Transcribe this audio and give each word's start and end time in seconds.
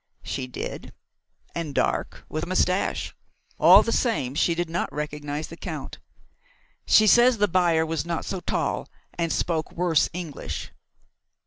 "She 0.23 0.47
did, 0.47 0.93
and 1.53 1.75
dark, 1.75 2.25
with 2.27 2.45
a 2.45 2.47
moustache. 2.47 3.15
All 3.59 3.83
the 3.83 3.91
same, 3.91 4.33
she 4.33 4.55
did 4.55 4.67
not 4.67 4.91
recognise 4.91 5.49
the 5.49 5.55
Count. 5.57 5.99
She 6.87 7.05
says 7.05 7.37
the 7.37 7.47
buyer 7.47 7.85
was 7.85 8.03
not 8.03 8.25
so 8.25 8.39
tall, 8.39 8.89
and 9.13 9.31
spoke 9.31 9.71
worse 9.71 10.09
English." 10.11 10.71